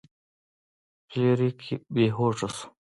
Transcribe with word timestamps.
فلیریک 1.09 1.59
بې 1.93 2.05
هوښه 2.15 2.47
شو. 2.55 2.65